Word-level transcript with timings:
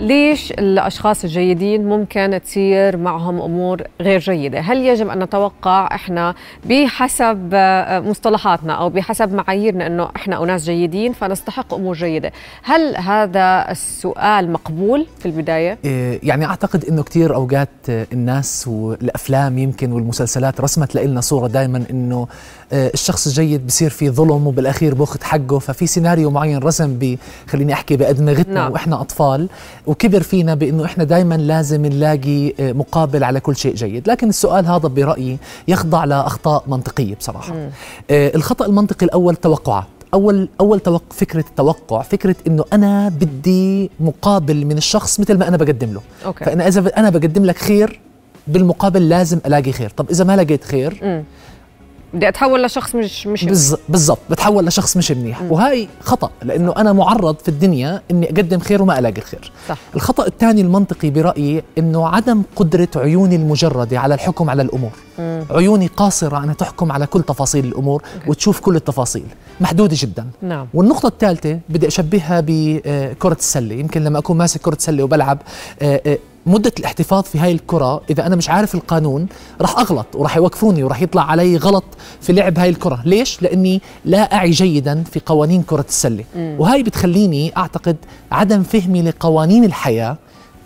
ليش 0.00 0.52
الأشخاص 0.52 1.24
الجيدين 1.24 1.88
ممكن 1.88 2.40
تصير 2.44 2.96
معهم 2.96 3.40
أمور 3.40 3.82
غير 4.00 4.20
جيدة؟ 4.20 4.60
هل 4.60 4.86
يجب 4.86 5.08
أن 5.08 5.18
نتوقع 5.18 5.94
إحنا 5.94 6.34
بحسب 6.64 7.54
مصطلحاتنا 8.06 8.72
أو 8.72 8.88
بحسب 8.88 9.32
معاييرنا 9.32 9.86
إنه 9.86 10.08
إحنا 10.16 10.44
أناس 10.44 10.64
جيدين 10.64 11.12
فنستحق 11.12 11.74
أمور 11.74 11.94
جيدة؟ 11.94 12.32
هل 12.62 12.96
هذا 12.96 13.70
السؤال 13.70 14.52
مقبول 14.52 15.06
في 15.18 15.26
البداية؟ 15.26 15.78
إيه، 15.84 16.20
يعني 16.22 16.44
أعتقد 16.44 16.84
إنه 16.84 17.02
كثير 17.02 17.34
أوقات 17.34 17.68
الناس 17.88 18.68
والأفلام 18.68 19.58
يمكن 19.58 19.92
والمسلسلات 19.92 20.60
رسمت 20.60 20.94
لنا 20.94 21.20
صورة 21.20 21.46
دائما 21.46 21.84
إنه 21.90 22.26
آه، 22.72 22.90
الشخص 22.94 23.26
الجيد 23.26 23.66
بصير 23.66 23.90
في 23.90 24.10
ظلم 24.10 24.46
وبالأخير 24.46 24.94
باخذ 24.94 25.22
حقه 25.22 25.58
ففي 25.58 25.86
سيناريو 25.86 26.30
معين 26.30 26.58
رسم 26.58 27.16
خليني 27.48 27.72
أحكي 27.72 27.96
بأدمغتنا 27.96 28.54
نعم. 28.54 28.72
وإحنا 28.72 29.00
أطفال 29.00 29.48
وكبر 29.90 30.22
فينا 30.22 30.54
بإنه 30.54 30.84
إحنا 30.84 31.04
دائما 31.04 31.34
لازم 31.34 31.86
نلاقي 31.86 32.52
آه، 32.60 32.72
مقابل 32.72 33.24
على 33.24 33.40
كل 33.40 33.56
شيء 33.56 33.74
جيد 33.74 34.08
لكن 34.08 34.28
السؤال 34.28 34.66
هذا 34.66 34.88
برأيي 34.88 35.38
يخضع 35.68 36.04
لاخطاء 36.04 36.64
منطقية 36.66 37.14
بصراحة 37.14 37.54
مم. 37.54 37.70
آه، 38.10 38.32
الخطأ 38.34 38.66
المنطقي 38.66 39.06
الأول 39.06 39.36
توقعات 39.36 39.86
أول 40.14 40.48
أول 40.60 40.80
توق... 40.80 41.02
فكرة 41.10 41.44
التوقع 41.48 42.02
فكرة 42.02 42.36
إنه 42.46 42.64
أنا 42.72 43.08
بدي 43.08 43.90
مقابل 44.00 44.64
من 44.66 44.76
الشخص 44.76 45.20
مثل 45.20 45.38
ما 45.38 45.48
أنا 45.48 45.56
بقدم 45.56 45.92
له 45.92 46.00
أوكي. 46.26 46.44
فانا 46.44 46.68
إذا 46.68 46.96
أنا 46.96 47.10
بقدم 47.10 47.44
لك 47.44 47.58
خير 47.58 48.00
بالمقابل 48.46 49.08
لازم 49.08 49.38
ألاقي 49.46 49.72
خير 49.72 49.90
طب 49.90 50.10
إذا 50.10 50.24
ما 50.24 50.36
لقيت 50.36 50.64
خير 50.64 51.00
مم. 51.02 51.24
بدي 52.14 52.28
أتحول 52.28 52.62
لشخص 52.62 52.94
مش 52.94 53.26
مش 53.26 53.44
بالضبط 53.88 54.18
بتحول 54.30 54.66
لشخص 54.66 54.96
مش 54.96 55.12
منيح 55.12 55.42
وهي 55.42 55.88
خطأ 56.00 56.30
لأنه 56.42 56.74
أنا 56.76 56.92
معرض 56.92 57.36
في 57.36 57.48
الدنيا 57.48 58.02
إني 58.10 58.26
أقدم 58.26 58.58
خير 58.58 58.82
وما 58.82 58.98
ألاقي 58.98 59.18
الخير 59.18 59.52
صح. 59.68 59.76
الخطأ 59.96 60.26
الثاني 60.26 60.60
المنطقي 60.60 61.10
برأيي 61.10 61.62
إنه 61.78 62.08
عدم 62.08 62.42
قدرة 62.56 62.88
عيوني 62.96 63.36
المجردة 63.36 63.98
على 63.98 64.14
الحكم 64.14 64.50
على 64.50 64.62
الأمور 64.62 64.90
مم. 65.18 65.44
عيوني 65.50 65.86
قاصرة 65.86 66.44
انها 66.44 66.54
تحكم 66.54 66.92
على 66.92 67.06
كل 67.06 67.22
تفاصيل 67.22 67.64
الأمور 67.64 68.02
أوكي. 68.14 68.30
وتشوف 68.30 68.60
كل 68.60 68.76
التفاصيل 68.76 69.26
محدودة 69.60 69.96
جدا 69.98 70.26
نعم. 70.42 70.66
والنقطة 70.74 71.06
الثالثة 71.06 71.58
بدي 71.68 71.86
أشبهها 71.86 72.44
بكره 72.46 73.36
السلة 73.38 73.74
يمكن 73.74 74.04
لما 74.04 74.18
أكون 74.18 74.36
ماسك 74.36 74.60
كرة 74.60 74.76
سله 74.80 75.04
وبلعب 75.04 75.38
آه، 75.82 76.00
آه، 76.06 76.18
مدة 76.46 76.72
الاحتفاظ 76.78 77.22
في 77.24 77.38
هاي 77.38 77.52
الكرة 77.52 78.02
إذا 78.10 78.26
أنا 78.26 78.36
مش 78.36 78.50
عارف 78.50 78.74
القانون 78.74 79.26
راح 79.60 79.78
أغلط 79.78 80.06
وراح 80.14 80.36
يوقفوني 80.36 80.84
وراح 80.84 81.02
يطلع 81.02 81.22
علي 81.30 81.56
غلط 81.56 81.84
في 82.20 82.32
لعب 82.32 82.58
هاي 82.58 82.68
الكرة 82.68 83.02
ليش؟ 83.04 83.42
لأني 83.42 83.80
لا 84.04 84.34
أعي 84.34 84.50
جيدا 84.50 85.04
في 85.12 85.20
قوانين 85.26 85.62
كرة 85.62 85.84
السلة 85.88 86.24
مم. 86.36 86.56
وهاي 86.58 86.82
بتخليني 86.82 87.52
أعتقد 87.56 87.96
عدم 88.32 88.62
فهمي 88.62 89.02
لقوانين 89.02 89.64
الحياة 89.64 90.16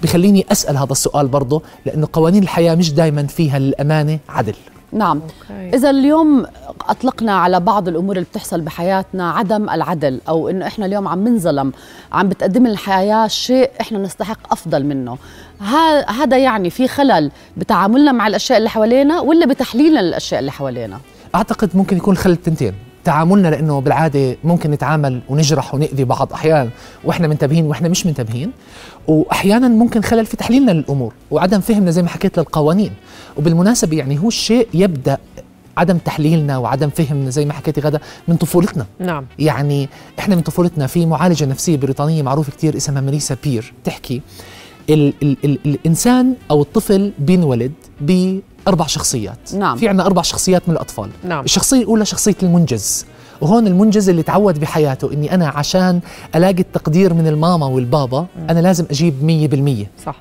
بخليني 0.02 0.46
أسأل 0.52 0.76
هذا 0.76 0.92
السؤال 0.92 1.28
برضه 1.28 1.62
لأنه 1.86 2.08
قوانين 2.12 2.42
الحياة 2.42 2.74
مش 2.74 2.92
دايما 2.92 3.26
فيها 3.26 3.56
الأمانة 3.56 4.18
عدل 4.28 4.54
نعم. 4.94 5.20
أوكي. 5.20 5.76
إذا 5.76 5.90
اليوم 5.90 6.46
أطلقنا 6.88 7.32
على 7.32 7.60
بعض 7.60 7.88
الأمور 7.88 8.16
اللي 8.16 8.26
بتحصل 8.30 8.60
بحياتنا 8.60 9.30
عدم 9.30 9.70
العدل 9.70 10.20
أو 10.28 10.48
إنه 10.48 10.66
إحنا 10.66 10.86
اليوم 10.86 11.08
عم 11.08 11.28
ننظلم 11.28 11.72
عم 12.12 12.28
بتقدم 12.28 12.66
الحياة 12.66 13.26
شيء 13.26 13.70
إحنا 13.80 13.98
نستحق 13.98 14.52
أفضل 14.52 14.84
منه. 14.84 15.18
هذا 16.08 16.38
يعني 16.38 16.70
في 16.70 16.88
خلل 16.88 17.30
بتعاملنا 17.56 18.12
مع 18.12 18.26
الأشياء 18.26 18.58
اللي 18.58 18.70
حوالينا 18.70 19.20
ولا 19.20 19.46
بتحليلنا 19.46 20.00
للأشياء 20.00 20.40
اللي 20.40 20.52
حوالينا؟ 20.52 21.00
أعتقد 21.34 21.70
ممكن 21.74 21.96
يكون 21.96 22.16
خلل 22.16 22.32
التنتين. 22.32 22.74
تعاملنا 23.04 23.48
لأنه 23.48 23.80
بالعادة 23.80 24.36
ممكن 24.44 24.70
نتعامل 24.70 25.20
ونجرح 25.28 25.74
ونأذي 25.74 26.04
بعض 26.04 26.32
أحيانا 26.32 26.70
وإحنا 27.04 27.28
منتبهين 27.28 27.64
وإحنا 27.66 27.88
مش 27.88 28.06
منتبهين 28.06 28.50
واحيانا 29.08 29.68
ممكن 29.68 30.02
خلل 30.02 30.26
في 30.26 30.36
تحليلنا 30.36 30.70
للأمور 30.70 31.12
وعدم 31.30 31.60
فهمنا 31.60 31.90
زي 31.90 32.02
ما 32.02 32.08
حكيت 32.08 32.38
للقوانين 32.38 32.90
وبالمناسبة 33.36 33.96
يعني 33.96 34.18
هو 34.18 34.28
الشيء 34.28 34.68
يبدأ 34.74 35.18
عدم 35.76 35.98
تحليلنا 35.98 36.58
وعدم 36.58 36.88
فهمنا 36.90 37.30
زي 37.30 37.44
ما 37.44 37.52
حكيتي 37.52 37.80
غدا 37.80 38.00
من 38.28 38.36
طفولتنا. 38.36 38.86
نعم. 39.00 39.26
يعني 39.38 39.88
إحنا 40.18 40.36
من 40.36 40.42
طفولتنا 40.42 40.86
في 40.86 41.06
معالجة 41.06 41.44
نفسية 41.44 41.76
بريطانية 41.76 42.22
معروفه 42.22 42.52
كثير 42.52 42.76
اسمها 42.76 43.00
ماريسا 43.00 43.36
بير 43.44 43.72
تحكي 43.84 44.20
ال 44.90 45.14
ال 45.22 45.36
ال 45.44 45.58
الإنسان 45.66 46.34
أو 46.50 46.62
الطفل 46.62 47.12
بينولد 47.18 47.72
باربع 48.66 48.86
شخصيات. 48.86 49.54
نعم. 49.54 49.76
في 49.76 49.88
عندنا 49.88 50.06
أربع 50.06 50.22
شخصيات 50.22 50.68
من 50.68 50.74
الأطفال. 50.74 51.10
نعم. 51.24 51.44
الشخصية 51.44 51.82
الأولى 51.82 52.04
شخصية 52.04 52.36
المنجز. 52.42 53.06
وهون 53.40 53.66
المنجز 53.66 54.08
اللي 54.08 54.22
تعود 54.22 54.60
بحياته 54.60 55.12
إني 55.12 55.34
أنا 55.34 55.48
عشان 55.48 56.00
ألاقي 56.34 56.60
التقدير 56.60 57.14
من 57.14 57.26
الماما 57.26 57.66
والبابا 57.66 58.26
أنا 58.50 58.60
لازم 58.60 58.84
أجيب 58.90 59.14
100% 59.22 60.04
صح. 60.06 60.16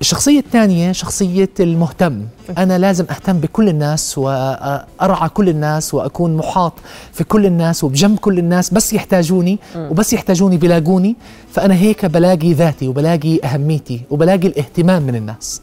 الشخصية 0.00 0.38
الثانية 0.38 0.92
شخصية 0.92 1.48
المهتم. 1.60 2.22
أنا 2.58 2.78
لازم 2.78 3.04
أهتم 3.10 3.38
بكل 3.38 3.68
الناس 3.68 4.18
وأرعى 4.18 5.28
كل 5.28 5.48
الناس 5.48 5.94
وأكون 5.94 6.36
محاط 6.36 6.72
في 7.12 7.24
كل 7.24 7.46
الناس 7.46 7.84
وبجنب 7.84 8.18
كل 8.18 8.38
الناس. 8.38 8.74
بس 8.74 8.92
يحتاجوني 8.92 9.58
وبس 9.76 10.12
يحتاجوني 10.12 10.56
بلاقوني 10.56 11.16
فأنا 11.52 11.74
هيك 11.74 12.06
بلاقي 12.06 12.52
ذاتي 12.52 12.88
وبلاقي 12.88 13.40
أهميتي 13.44 14.00
وبلاقي 14.10 14.48
الاهتمام 14.48 15.02
من 15.02 15.16
الناس. 15.16 15.60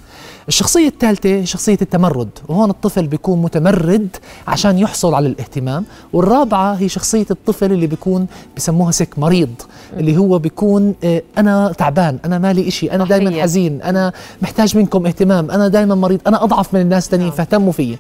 الشخصية 0.48 0.88
الثالثة 0.88 1.46
شخصية 1.46 1.78
التمرد 1.82 2.30
وهون 2.48 2.70
الطفل 2.70 3.08
بيكون 3.08 3.42
متمرد 3.42 4.08
عشان 4.48 4.80
يحصل 4.80 5.14
على 5.14 5.28
الاهتمام 5.28 5.86
والرابعة 6.14 6.74
هي 6.74 6.90
شخصية 6.90 7.26
الطفل 7.32 7.72
اللي 7.72 7.88
بيكون 7.88 8.28
بسموها 8.58 8.92
سك 8.92 9.20
مريض 9.20 9.50
اللي 9.98 10.18
هو 10.18 10.40
بيكون 10.40 10.96
آه، 11.04 11.22
أنا 11.38 11.74
تعبان 11.78 12.20
أنا 12.26 12.40
مالي 12.40 12.68
إشي 12.68 12.92
أنا 12.92 13.06
دائما 13.06 13.42
حزين 13.42 13.82
أنا 13.82 14.14
محتاج 14.42 14.78
منكم 14.78 15.06
اهتمام 15.06 15.52
أنا 15.52 15.68
دائما 15.68 15.96
مريض 15.96 16.20
أنا 16.28 16.44
أضعف 16.44 16.74
من 16.74 16.82
الناس 16.82 17.10
تانيين 17.10 17.30
نعم. 17.30 17.38
فاهتموا 17.38 17.72
فيي 17.72 17.98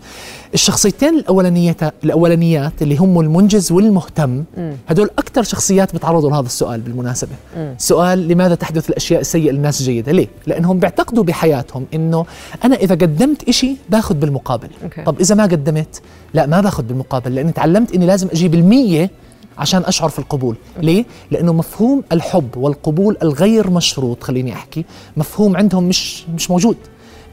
الشخصيتين 0.53 1.17
الأولانيات 1.17 1.77
الأولانيات 2.03 2.81
اللي 2.81 2.97
هم 2.97 3.19
المنجز 3.19 3.71
والمهتم 3.71 4.43
هدول 4.89 5.09
أكثر 5.19 5.43
شخصيات 5.43 5.95
بتعرضوا 5.95 6.29
لهذا 6.29 6.45
السؤال 6.45 6.81
بالمناسبة. 6.81 7.31
سؤال 7.77 8.27
لماذا 8.27 8.55
تحدث 8.55 8.89
الأشياء 8.89 9.21
السيئة 9.21 9.51
للناس 9.51 9.81
الجيدة 9.81 10.11
ليه؟ 10.11 10.27
لأنهم 10.47 10.79
بيعتقدوا 10.79 11.23
بحياتهم 11.23 11.85
إنه 11.93 12.25
أنا 12.63 12.75
إذا 12.75 12.95
قدمت 12.95 13.49
إشي 13.49 13.75
باخذ 13.89 14.15
بالمقابل. 14.15 14.69
أوكي. 14.83 15.03
طب 15.03 15.19
إذا 15.19 15.35
ما 15.35 15.43
قدمت؟ 15.43 16.01
لا 16.33 16.45
ما 16.45 16.61
باخذ 16.61 16.83
بالمقابل 16.83 17.35
لأني 17.35 17.51
تعلمت 17.51 17.93
إني 17.93 18.05
لازم 18.05 18.27
أجيب 18.31 18.53
المية 18.53 19.11
عشان 19.57 19.81
أشعر 19.85 20.09
في 20.09 20.19
القبول. 20.19 20.55
ليه؟ 20.81 21.05
لأنه 21.31 21.53
مفهوم 21.53 22.03
الحب 22.11 22.57
والقبول 22.57 23.17
الغير 23.23 23.69
مشروط 23.69 24.23
خليني 24.23 24.53
أحكي 24.53 24.85
مفهوم 25.17 25.57
عندهم 25.57 25.83
مش 25.83 26.23
مش 26.35 26.51
موجود. 26.51 26.77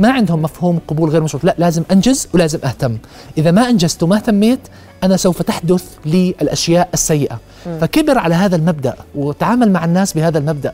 ما 0.01 0.11
عندهم 0.13 0.43
مفهوم 0.43 0.79
قبول 0.89 1.11
غير 1.11 1.23
مشروط. 1.23 1.45
لا 1.45 1.55
لازم 1.59 1.83
أنجز 1.93 2.29
ولازم 2.35 2.59
أهتم. 2.65 2.99
إذا 3.39 3.51
ما 3.51 3.71
أنجزت 3.71 4.03
وما 4.03 4.17
اهتميت 4.17 4.61
أنا 5.05 5.17
سوف 5.17 5.43
تحدث 5.43 5.85
لي 6.07 6.35
الأشياء 6.43 6.89
السيئة. 6.95 7.39
فكبر 7.81 8.19
على 8.19 8.35
هذا 8.35 8.57
المبدأ 8.57 8.95
وتعامل 9.15 9.73
مع 9.73 9.85
الناس 9.85 10.13
بهذا 10.13 10.39
المبدأ 10.39 10.73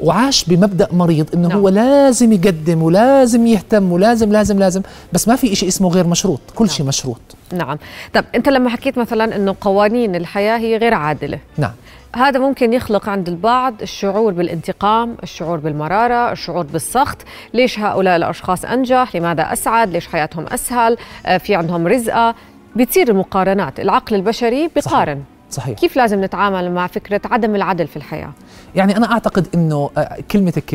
وعاش 0.00 0.44
بمبدأ 0.44 0.88
مريض 0.92 1.26
إنه 1.34 1.48
نعم. 1.48 1.58
هو 1.58 1.68
لازم 1.68 2.32
يقدم 2.32 2.82
ولازم 2.82 3.46
يهتم 3.46 3.92
ولازم 3.92 4.32
لازم 4.32 4.58
لازم 4.58 4.82
بس 5.12 5.28
ما 5.28 5.36
في 5.36 5.54
شيء 5.54 5.68
اسمه 5.68 5.88
غير 5.88 6.06
مشروط 6.06 6.40
كل 6.54 6.64
نعم. 6.64 6.74
شيء 6.74 6.86
مشروط. 6.86 7.20
نعم. 7.52 7.78
طب 8.14 8.24
أنت 8.34 8.48
لما 8.48 8.70
حكيت 8.70 8.98
مثلا 8.98 9.36
إنه 9.36 9.56
قوانين 9.60 10.16
الحياة 10.16 10.58
هي 10.58 10.76
غير 10.76 10.94
عادلة. 10.94 11.38
نعم. 11.58 11.72
هذا 12.16 12.38
ممكن 12.38 12.72
يخلق 12.72 13.08
عند 13.08 13.28
البعض 13.28 13.74
الشعور 13.82 14.32
بالانتقام 14.32 15.16
الشعور 15.22 15.58
بالمرارة 15.58 16.32
الشعور 16.32 16.64
بالسخط. 16.64 17.18
ليش 17.54 17.78
هؤلاء 17.78 18.16
الأشخاص 18.16 18.64
أنجح؟ 18.64 19.16
لماذا 19.16 19.52
أسعد؟ 19.52 19.90
ليش 19.90 20.06
حياتهم 20.06 20.46
أسهل؟ 20.46 20.96
آه، 21.26 21.38
في 21.38 21.54
عندهم 21.54 21.86
رزقة؟ 21.86 22.34
بتصير 22.76 23.08
المقارنات 23.08 23.80
العقل 23.80 24.16
البشري 24.16 24.70
بيقارن 24.74 25.22
صحيح. 25.50 25.78
كيف 25.78 25.96
لازم 25.96 26.24
نتعامل 26.24 26.72
مع 26.72 26.86
فكرة 26.86 27.20
عدم 27.24 27.54
العدل 27.54 27.86
في 27.86 27.96
الحياة؟ 27.96 28.32
يعني 28.74 28.96
أنا 28.96 29.12
أعتقد 29.12 29.46
أنه 29.54 29.90
آه، 29.98 30.18
كلمتك 30.30 30.74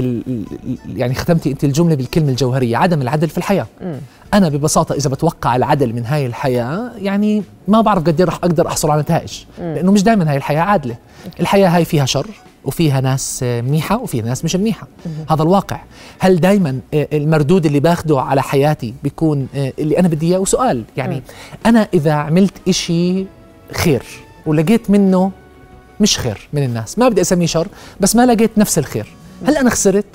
يعني 0.96 1.14
ختمتي 1.14 1.52
أنت 1.52 1.64
الجملة 1.64 1.96
بالكلمة 1.96 2.30
الجوهرية 2.30 2.78
عدم 2.78 3.02
العدل 3.02 3.30
في 3.30 3.38
الحياة 3.38 3.68
م. 3.82 3.94
أنا 4.34 4.50
ببساطة 4.50 4.96
إذا 4.96 5.10
بتوقع 5.10 5.56
العدل 5.56 5.94
من 5.94 6.06
هاي 6.06 6.26
الحياة 6.26 6.92
يعني 6.98 7.44
ما 7.68 7.82
بعرف 7.82 8.04
قد 8.04 8.22
إيه 8.22 8.28
رح 8.28 8.36
أقدر 8.36 8.68
أحصل 8.68 8.92
على 8.92 9.02
نتائج 9.02 9.44
لأنه 9.60 9.92
مش 9.92 10.04
دائما 10.04 10.32
هاي 10.32 10.38
الحياة 10.38 10.62
عادلة 10.62 10.96
الحياة 11.40 11.70
هاي 11.70 11.86
فيها 11.86 12.06
شر 12.06 12.28
وفيها 12.66 13.02
ناس 13.02 13.44
منيحة 13.44 13.98
وفيها 13.98 14.26
ناس 14.26 14.46
مش 14.46 14.56
منيحة 14.56 14.88
هذا 15.30 15.44
الواقع. 15.44 15.80
هل 16.20 16.40
دائما 16.40 16.80
آه، 16.94 17.08
المردود 17.14 17.66
اللي 17.66 17.80
باخده 17.80 18.22
على 18.22 18.42
حياتي 18.42 18.94
بيكون 19.04 19.48
آه، 19.56 19.74
اللي 19.80 20.00
أنا 20.00 20.08
بدي 20.08 20.28
إياه؟ 20.28 20.40
وسؤال 20.40 20.84
يعني 20.98 21.24
أنا 21.66 21.88
إذا 21.94 22.12
عملت 22.12 22.54
إشي 22.68 23.26
خير 23.74 24.04
ولقيت 24.46 24.90
منه 24.90 25.32
مش 26.00 26.20
خير 26.20 26.48
من 26.54 26.64
الناس 26.64 27.00
ما 27.00 27.10
بدي 27.10 27.22
أسميه 27.22 27.46
شر 27.46 27.68
بس 28.00 28.16
ما 28.16 28.26
لقيت 28.26 28.58
نفس 28.58 28.78
الخير 28.78 29.08
هل 29.48 29.58
أنا 29.58 29.70
خسرت؟ 29.70 30.06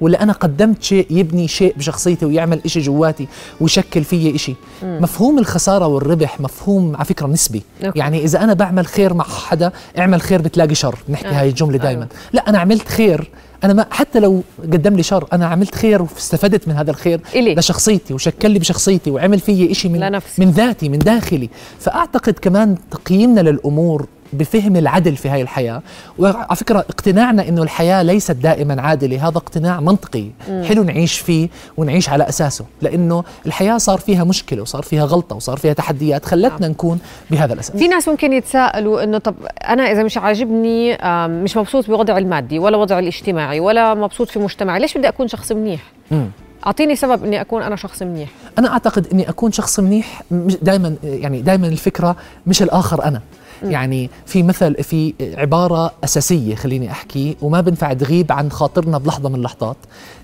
ولا 0.00 0.22
أنا 0.22 0.32
قدمت 0.32 0.82
شيء 0.82 1.06
يبني 1.10 1.48
شيء 1.48 1.74
بشخصيتي 1.76 2.26
ويعمل 2.26 2.60
إشي 2.64 2.80
جواتي 2.80 3.28
ويشكل 3.60 4.04
فيي 4.04 4.34
إشي 4.34 4.54
مم. 4.82 4.98
مفهوم 5.02 5.38
الخسارة 5.38 5.86
والربح 5.86 6.40
مفهوم 6.40 6.96
على 6.96 7.04
فكرة 7.04 7.26
نسبي 7.26 7.62
أوكي. 7.84 7.98
يعني 7.98 8.24
إذا 8.24 8.44
أنا 8.44 8.54
بعمل 8.54 8.86
خير 8.86 9.14
مع 9.14 9.24
حدا 9.24 9.72
اعمل 9.98 10.20
خير 10.20 10.42
بتلاقي 10.42 10.74
شر 10.74 10.98
نحكي 11.08 11.28
آه. 11.28 11.40
هاي 11.40 11.48
الجملة 11.48 11.78
دائما 11.78 12.00
أيوه. 12.00 12.08
لا 12.32 12.48
أنا 12.48 12.58
عملت 12.58 12.88
خير 12.88 13.30
أنا 13.64 13.72
ما 13.72 13.86
حتى 13.90 14.20
لو 14.20 14.42
قدم 14.62 14.96
لي 14.96 15.02
شر 15.02 15.26
أنا 15.32 15.46
عملت 15.46 15.74
خير 15.74 16.02
واستفدت 16.02 16.68
من 16.68 16.74
هذا 16.74 16.90
الخير 16.90 17.20
إلي. 17.34 17.54
لشخصيتي 17.54 18.14
وشكل 18.14 18.50
لي 18.50 18.58
بشخصيتي 18.58 19.10
وعمل 19.10 19.40
في 19.40 19.74
شيء 19.74 19.90
من 19.90 20.00
لنفسي. 20.00 20.44
من 20.44 20.50
ذاتي 20.50 20.88
من 20.88 20.98
داخلي 20.98 21.50
فأعتقد 21.80 22.32
كمان 22.32 22.76
تقييمنا 22.90 23.40
للأمور 23.40 24.06
بفهم 24.32 24.76
العدل 24.76 25.16
في 25.16 25.28
هاي 25.28 25.42
الحياة. 25.42 25.82
وعلى 26.18 26.56
فكرة 26.56 26.78
اقتناعنا 26.78 27.48
أنه 27.48 27.62
الحياة 27.62 28.02
ليست 28.02 28.30
دائما 28.30 28.82
عادلة. 28.82 29.28
هذا 29.28 29.38
اقتناع 29.38 29.80
منطقي. 29.80 30.30
مم. 30.48 30.64
حلو 30.64 30.82
نعيش 30.82 31.18
فيه 31.18 31.48
ونعيش 31.76 32.08
على 32.08 32.28
أساسه 32.28 32.64
لأنه 32.82 33.24
الحياة 33.46 33.78
صار 33.78 33.98
فيها 33.98 34.24
مشكلة 34.24 34.62
وصار 34.62 34.82
فيها 34.82 35.04
غلطة 35.04 35.36
وصار 35.36 35.56
فيها 35.56 35.72
تحديات. 35.72 36.24
خلتنا 36.24 36.58
نعم. 36.60 36.70
نكون 36.70 36.98
بهذا 37.30 37.54
الأساس. 37.54 37.76
في 37.76 37.88
ناس 37.88 38.08
ممكن 38.08 38.32
يتساءلوا 38.32 39.04
أنه 39.04 39.18
طب 39.18 39.34
أنا 39.68 39.92
إذا 39.92 40.02
مش 40.02 40.18
عاجبني 40.18 40.98
مش 41.42 41.56
مبسوط 41.56 41.86
بوضعي 41.86 42.18
المادي 42.18 42.58
ولا 42.58 42.76
وضعي 42.76 42.98
الاجتماعي 42.98 43.60
ولا 43.60 43.94
مبسوط 43.94 44.30
في 44.30 44.38
مجتمعي 44.38 44.80
ليش 44.80 44.98
بدي 44.98 45.08
أكون 45.08 45.28
شخص 45.28 45.52
منيح؟ 45.52 45.80
مم. 46.10 46.30
أعطيني 46.66 46.96
سبب 46.96 47.24
إني 47.24 47.40
أكون 47.40 47.62
أنا 47.62 47.76
شخص 47.76 48.02
منيح. 48.02 48.28
أنا 48.58 48.72
أعتقد 48.72 49.06
إني 49.12 49.28
أكون 49.28 49.52
شخص 49.52 49.80
منيح 49.80 50.22
دائما 50.62 50.96
يعني 51.04 51.42
دائما 51.42 51.66
الفكرة 51.66 52.16
مش 52.46 52.62
الآخر 52.62 53.04
أنا. 53.04 53.20
يعني 53.62 54.10
في 54.26 54.42
مثل 54.42 54.74
في 54.82 55.14
عبارة 55.36 55.92
أساسية 56.04 56.54
خليني 56.54 56.90
أحكي 56.90 57.36
وما 57.42 57.60
بنفع 57.60 57.92
تغيب 57.92 58.32
عن 58.32 58.50
خاطرنا 58.50 58.98
بلحظة 58.98 59.28
من 59.28 59.34
اللحظات. 59.34 59.76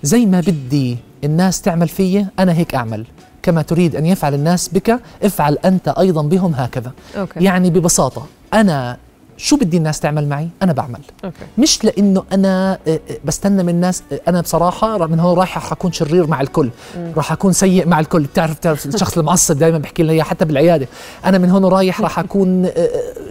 زي 0.03 0.27
ما 0.27 0.41
بدي 0.41 0.97
الناس 1.25 1.61
تعمل 1.63 1.89
فيي 1.89 2.27
أنا 2.39 2.53
هيك 2.53 2.75
أعمل. 2.75 3.07
كما 3.43 3.63
تريد 3.63 3.97
أن 3.97 4.07
يفعل 4.07 4.35
الناس 4.35 4.69
بك 4.69 5.01
افعل 5.23 5.59
أنت 5.65 5.89
أيضا 5.89 6.23
بهم 6.23 6.55
هكذا. 6.55 6.93
okay. 7.17 7.45
يعني 7.45 7.71
ببساطة 7.71 8.27
أنا 8.55 8.97
شو 9.37 9.57
بدي 9.57 9.77
الناس 9.77 10.01
تعمل 10.01 10.29
معي؟ 10.29 10.49
أنا 10.63 10.73
بعمل. 10.73 11.01
okay. 11.25 11.37
مش 11.59 11.85
لأنه 11.85 12.25
أنا 12.33 12.79
آه، 12.89 12.91
آه، 12.91 13.01
بستنى 13.25 13.63
من 13.63 13.69
الناس 13.69 14.03
آه، 14.13 14.21
أنا 14.29 14.41
بصراحة 14.41 15.07
من 15.07 15.21
هون 15.21 15.39
رايح 15.39 15.57
رح 15.57 15.73
أكون 15.73 15.93
شرير 15.93 16.27
مع 16.27 16.41
الكل. 16.41 16.71
راح 17.17 17.33
أكون 17.33 17.53
سيء 17.53 17.87
مع 17.87 18.01
الكل. 18.01 18.23
بتعرف 18.23 18.57
بتعرف 18.57 18.87
الشخص 18.87 19.19
المعصب 19.19 19.59
دائما 19.59 19.79
بحكي 19.79 20.03
لنا 20.03 20.23
حتى 20.23 20.45
بالعيادة. 20.45 20.89
أنا 21.25 21.39
من 21.39 21.51
هون 21.51 21.65
رايح 21.65 22.01
راح 22.01 22.19
أكون 22.19 22.69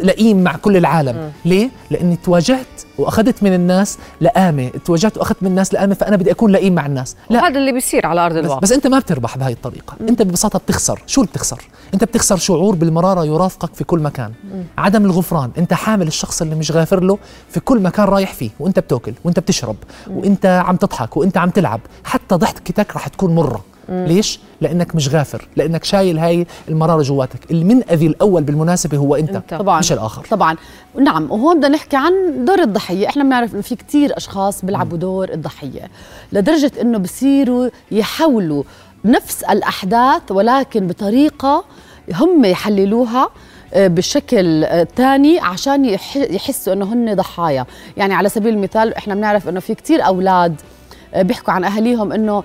لئيم 0.04 0.44
مع 0.44 0.56
كل 0.56 0.78
العالم. 0.78 1.16
مم. 1.16 1.30
ليه؟ 1.46 1.70
لأني 1.92 2.16
تواجهت 2.16 2.68
وأخذت 2.98 3.44
من 3.44 3.54
الناس 3.54 3.98
لآمة. 4.22 4.70
تواجهت 4.86 5.18
وأخذت 5.18 5.44
من 5.44 5.50
الناس 5.50 5.74
لآمة 5.74 5.94
فأنا 5.94 6.16
بدي 6.16 6.32
أكون 6.32 6.52
لئيم 6.52 6.76
مع 6.76 6.86
الناس. 6.86 7.16
لا. 7.30 7.48
هذا 7.48 7.58
اللي 7.60 7.72
بيصير 7.72 8.06
على 8.06 8.26
أرض 8.26 8.38
الواقع. 8.38 8.60
بس, 8.60 8.70
بس 8.70 8.76
أنت 8.76 8.88
ما 8.88 9.00
بتربح 9.00 9.38
بهاي 9.38 9.54
الطريقة. 9.54 9.96
مم. 10.00 10.08
أنت 10.08 10.22
ببساطة 10.22 10.60
بتخسر. 10.60 11.02
شو 11.08 11.22
اللي 11.22 11.32
بتخسر؟ 11.32 11.62
أنت 11.94 12.04
بتخسر 12.04 12.38
شعور 12.38 12.76
بالمرارة 12.76 13.26
يرافقك 13.26 13.76
في 13.76 13.84
كل 13.84 14.00
مكان. 14.00 14.32
مم. 14.54 14.64
عدم 14.78 15.06
الغفران. 15.06 15.52
أنت 15.58 15.74
حامل 15.92 16.08
الشخص 16.08 16.42
اللي 16.42 16.56
مش 16.56 16.72
غافر 16.72 17.04
له 17.04 17.18
في 17.50 17.60
كل 17.60 17.80
مكان 17.80 18.06
رايح 18.06 18.34
فيه 18.34 18.50
وانت 18.60 18.80
بتاكل 18.80 19.14
وانت 19.24 19.40
بتشرب. 19.40 19.76
وانت 20.10 20.46
عم 20.46 20.76
تضحك 20.76 21.18
وانت 21.18 21.38
عم 21.38 21.50
تلعب 21.50 21.80
حتى 22.04 22.36
ضحكتك 22.36 22.96
رح 22.96 23.08
تكون 23.08 23.36
مرة. 23.36 23.64
ليش؟ 23.90 24.40
لأنك 24.62 24.96
مش 24.96 25.10
غافر، 25.10 25.48
لأنك 25.56 25.84
شايل 25.84 26.20
هاي 26.20 26.48
المرارة 26.70 27.02
جواتك، 27.02 27.52
المنأذي 27.52 28.08
الأول 28.08 28.44
بالمناسبة 28.44 28.98
هو 28.98 29.16
انت, 29.16 29.36
انت. 29.36 29.54
طبعا 29.54 29.80
مش 29.80 29.92
الآخر 29.92 30.26
طبعا 30.32 30.56
نعم 31.00 31.32
وهون 31.32 31.58
بدنا 31.58 31.68
نحكي 31.68 31.98
عن 31.98 32.46
دور 32.46 32.62
الضحية، 32.62 33.08
إحنا 33.08 33.24
بنعرف 33.24 33.54
إنه 33.54 33.62
في 33.62 33.76
كثير 33.76 34.18
أشخاص 34.18 34.66
بيلعبوا 34.66 34.98
دور 34.98 35.30
الضحية، 35.30 35.90
لدرجة 36.32 36.72
إنه 36.82 36.98
بصيروا 36.98 37.70
يحولوا 37.92 38.64
نفس 39.06 39.44
الأحداث 39.44 40.32
ولكن 40.32 40.88
بطريقة 40.88 41.64
هم 42.14 42.46
يحللوها 42.46 43.30
بشكل 43.76 44.68
ثاني 44.96 45.40
آه، 45.40 45.44
عشان 45.44 45.86
يحسوا 46.16 46.74
إنه 46.74 46.94
هن 46.94 47.16
ضحايا. 47.16 47.66
يعني 47.98 48.14
على 48.14 48.30
سبيل 48.30 48.54
المثال 48.54 48.94
إحنا 48.94 49.16
بنعرف 49.16 49.50
إنه 49.50 49.60
في 49.60 49.76
كثير 49.76 50.06
أولاد 50.06 50.62
آه، 51.14 51.22
بيحكوا 51.22 51.54
عن 51.54 51.64
أهاليهم 51.64 52.12
إنه 52.12 52.44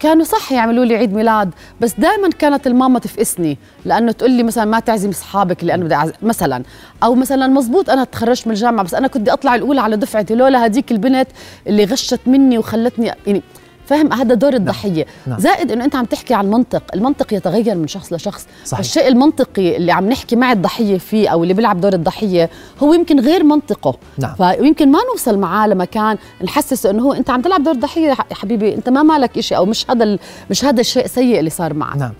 كانوا 0.00 0.24
صح 0.24 0.52
يعملوا 0.52 0.84
لي 0.84 0.96
عيد 0.96 1.14
ميلاد 1.14 1.50
بس 1.80 1.94
دائما 1.98 2.28
كانت 2.38 2.66
الماما 2.66 2.98
تفقسني 2.98 3.58
لأنه 3.84 4.12
تقول 4.12 4.30
لي 4.30 4.42
مثلا 4.42 4.64
ما 4.64 4.80
تعزم 4.80 5.08
أصحابك 5.08 5.64
أنا 5.70 5.84
بدي 5.84 5.94
أعزم 5.94 6.12
مثلا. 6.22 6.62
أو 7.02 7.14
مثلا 7.14 7.46
مزبوط 7.46 7.90
أنا 7.90 8.04
تخرجت 8.04 8.46
من 8.46 8.52
الجامعة 8.52 8.84
بس 8.84 8.94
أنا 8.94 9.08
كنت 9.08 9.28
أطلع 9.28 9.54
الأولى 9.54 9.80
على 9.80 9.96
دفعتي 9.96 10.34
لولا 10.34 10.64
هذيك 10.64 10.92
البنت 10.92 11.28
اللي 11.66 11.84
غشت 11.84 12.20
مني 12.26 12.58
وخلتني 12.58 13.12
يعني 13.26 13.42
فاهم 13.86 14.12
هذا 14.12 14.34
دور 14.34 14.50
نعم. 14.50 14.60
الضحية 14.60 15.06
نعم. 15.26 15.38
زائد 15.38 15.72
إنه 15.72 15.84
أنت 15.84 15.96
عم 15.96 16.04
تحكي 16.04 16.34
عن 16.34 16.50
منطق 16.50 16.82
المنطق 16.94 17.34
يتغير 17.34 17.74
من 17.74 17.88
شخص 17.88 18.12
لشخص 18.12 18.46
صحيح. 18.64 18.80
الشيء 18.80 19.08
المنطقي 19.08 19.76
اللي 19.76 19.92
عم 19.92 20.08
نحكي 20.08 20.36
مع 20.36 20.52
الضحية 20.52 20.98
فيه 20.98 21.28
أو 21.28 21.42
اللي 21.42 21.54
بيلعب 21.54 21.80
دور 21.80 21.92
الضحية 21.92 22.50
هو 22.82 22.94
يمكن 22.94 23.20
غير 23.20 23.44
منطقه 23.44 23.96
نعم. 24.18 24.34
فيمكن 24.34 24.90
ما 24.90 24.98
نوصل 25.12 25.38
معاه 25.38 25.66
لمكان 25.66 26.16
نحسسه 26.44 26.90
إنه 26.90 27.02
هو 27.02 27.12
أنت 27.12 27.30
عم 27.30 27.42
تلعب 27.42 27.64
دور 27.64 27.74
ضحية 27.74 28.08
يا 28.08 28.16
حبيبي 28.32 28.74
أنت 28.74 28.88
ما 28.88 29.02
مالك 29.02 29.40
شيء 29.40 29.58
أو 29.58 29.66
مش 29.66 29.90
هذا 29.90 30.18
مش 30.50 30.64
هذا 30.64 30.80
الشيء 30.80 31.04
السيء 31.04 31.38
اللي 31.38 31.50
صار 31.50 31.74
معك 31.74 31.96
نعم 31.96 32.12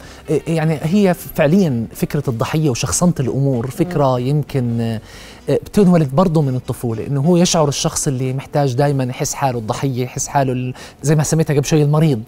يعني 0.46 0.78
هي 0.82 1.14
فعليا 1.14 1.86
فكرة 1.94 2.22
الضحية 2.28 2.70
وشخصنة 2.70 3.14
الأمور 3.20 3.70
فكرة 3.70 4.16
م. 4.16 4.18
يمكن 4.18 4.98
بتنولد 5.48 6.14
برضه 6.14 6.42
من 6.42 6.56
الطفولة 6.56 7.06
إنه 7.06 7.20
هو 7.20 7.36
يشعر 7.36 7.68
الشخص 7.68 8.08
اللي 8.08 8.32
محتاج 8.32 8.74
دائما 8.74 9.04
يحس 9.04 9.34
حاله 9.34 9.58
الضحية 9.58 10.02
يحس 10.02 10.28
حاله 10.28 10.72
زي 11.02 11.14
ما 11.14 11.22
سميتها 11.22 11.51
قبل 11.56 11.64
شوي 11.64 11.82
المريض. 11.82 12.22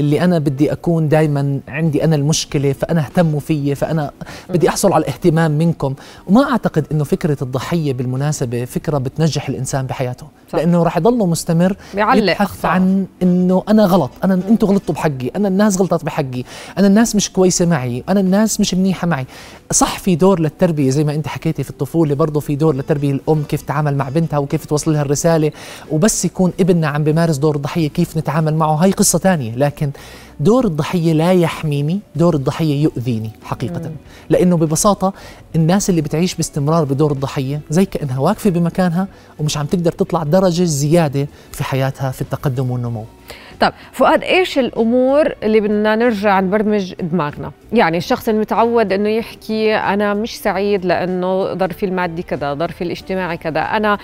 اللي 0.00 0.24
أنا 0.24 0.38
بدي 0.38 0.72
أكون 0.72 1.08
دائما 1.08 1.60
عندي 1.68 2.04
أنا 2.04 2.16
المشكلة 2.16 2.72
فأنا 2.72 3.00
اهتموا 3.00 3.40
فيي 3.40 3.74
فأنا 3.74 4.10
بدي 4.50 4.68
أحصل 4.68 4.92
على 4.92 5.02
الاهتمام 5.02 5.50
منكم. 5.50 5.94
وما 6.26 6.50
أعتقد 6.50 6.86
إنه 6.92 7.04
فكرة 7.04 7.36
الضحية 7.42 7.92
بالمناسبة 7.92 8.64
فكرة 8.64 8.98
بتنجح 8.98 9.48
الإنسان 9.48 9.86
بحياته. 9.86 10.26
صح. 10.52 10.58
لأنه 10.58 10.82
راح 10.82 10.96
يضله 10.96 11.26
مستمر 11.26 11.76
يبحث 11.94 12.64
عن 12.64 13.06
إنه 13.22 13.62
أنا 13.68 13.84
غلط 13.84 14.10
أنا 14.24 14.34
أنتوا 14.34 14.68
غلطتوا 14.68 14.94
بحقي 14.94 15.30
أنا 15.36 15.48
الناس 15.48 15.80
غلطت 15.80 16.04
بحقي 16.04 16.44
أنا 16.78 16.86
الناس 16.86 17.16
مش 17.16 17.32
كويسة 17.32 17.66
معي 17.66 18.04
أنا 18.08 18.20
الناس 18.20 18.60
مش 18.60 18.74
منيحة 18.74 19.06
معي. 19.06 19.26
صح 19.72 19.98
في 19.98 20.16
دور 20.16 20.40
للتربية 20.40 20.90
زي 20.90 21.04
ما 21.04 21.14
أنت 21.14 21.28
حكيتي 21.28 21.62
في 21.62 21.70
الطفولة 21.70 22.14
برضه 22.14 22.40
في 22.40 22.56
دور 22.56 22.76
لتربية 22.76 23.10
الأم 23.10 23.42
كيف 23.42 23.62
تتعامل 23.62 23.96
مع 23.96 24.08
بنتها 24.08 24.38
وكيف 24.38 24.64
توصل 24.64 24.92
لها 24.92 25.02
الرسالة. 25.02 25.52
وبس 25.90 26.24
يكون 26.24 26.52
ابننا 26.60 26.88
عم 26.88 27.04
بمارس 27.04 27.36
دور 27.36 27.56
الضحية 27.56 27.88
كيف 27.88 28.16
نتعامل 28.16 28.54
معه. 28.54 28.67
هاي 28.74 28.90
قصة 28.90 29.18
ثانية 29.18 29.54
لكن 29.56 29.90
دور 30.40 30.64
الضحية 30.64 31.12
لا 31.12 31.32
يحميني 31.32 32.00
دور 32.16 32.34
الضحية 32.34 32.82
يؤذيني 32.82 33.30
حقيقه. 33.44 33.88
مم. 33.88 33.96
لأنه 34.28 34.56
ببساطة 34.56 35.12
الناس 35.56 35.90
اللي 35.90 36.00
بتعيش 36.00 36.34
باستمرار 36.34 36.84
بدور 36.84 37.12
الضحية 37.12 37.60
زي 37.70 37.84
كأنها 37.84 38.18
واقفة 38.18 38.50
بمكانها 38.50 39.08
ومش 39.38 39.56
عم 39.56 39.66
تقدر 39.66 39.92
تطلع 39.92 40.22
درجة 40.22 40.64
زيادة 40.64 41.28
في 41.52 41.64
حياتها 41.64 42.10
في 42.10 42.22
التقدم 42.22 42.70
والنمو. 42.70 43.04
طيب 43.60 43.72
فؤاد 43.92 44.22
إيش 44.22 44.58
الأمور 44.58 45.34
اللي 45.42 45.60
بدنا 45.60 45.96
نرجع 45.96 46.40
نبرمج 46.40 46.94
دماغنا؟ 46.94 47.52
يعني 47.72 47.98
الشخص 47.98 48.28
المتعود 48.28 48.92
إنه 48.92 49.08
يحكي 49.08 49.74
أنا 49.74 50.14
مش 50.14 50.38
سعيد 50.38 50.84
لأنه 50.84 51.54
ظرفي 51.54 51.86
المادي 51.86 52.22
كذا 52.22 52.54
ظرفي 52.54 52.84
الاجتماعي 52.84 53.36
كذا 53.36 53.60
أنا 53.60 53.98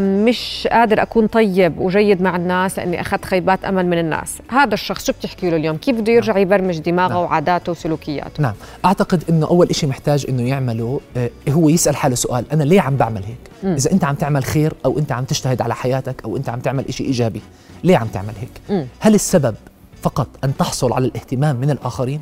مش 0.00 0.68
قادر 0.72 1.02
أكون 1.02 1.26
طيب 1.26 1.78
وجيد 1.78 2.22
مع 2.22 2.36
الناس 2.36 2.78
لاني 2.78 3.00
اخذت 3.00 3.24
خيبات 3.24 3.64
أمل 3.64 3.86
من 3.86 3.98
الناس 3.98 4.38
هذا 4.48 4.74
الشخص 4.74 5.06
شو 5.06 5.12
بتحكي 5.12 5.50
له 5.50 5.56
اليوم 5.56 5.76
كيف 5.76 5.96
بده 5.96 6.12
يرجع 6.12 6.32
نعم. 6.32 6.42
يبرمج 6.42 6.78
دماغه 6.78 7.12
نعم. 7.12 7.22
وعاداته 7.22 7.72
وسلوكياته 7.72 8.42
نعم 8.42 8.54
أعتقد 8.84 9.24
إنه 9.28 9.46
أول 9.46 9.74
شيء 9.74 9.88
محتاج 9.88 10.26
إنه 10.28 10.48
يعمله 10.48 11.00
آه، 11.16 11.30
هو 11.48 11.68
يسأل 11.68 11.96
حاله 11.96 12.14
سؤال 12.14 12.44
أنا 12.52 12.62
ليه 12.62 12.80
عم 12.80 12.96
بعمل 12.96 13.22
هيك 13.24 13.50
م. 13.62 13.74
إذا 13.74 13.92
أنت 13.92 14.04
عم 14.04 14.14
تعمل 14.14 14.44
خير 14.44 14.72
أو 14.84 14.98
أنت 14.98 15.12
عم 15.12 15.24
تجتهد 15.24 15.62
على 15.62 15.74
حياتك 15.74 16.24
أو 16.24 16.36
أنت 16.36 16.48
عم 16.48 16.60
تعمل 16.60 16.84
شيء 16.90 17.06
إيجابي 17.06 17.40
ليه 17.84 17.96
عم 17.96 18.06
تعمل 18.06 18.32
هيك 18.40 18.80
م. 18.80 18.86
هل 19.00 19.14
السبب 19.14 19.54
فقط 20.02 20.28
أن 20.44 20.56
تحصل 20.56 20.92
على 20.92 21.06
الاهتمام 21.06 21.56
من 21.56 21.70
الآخرين 21.70 22.20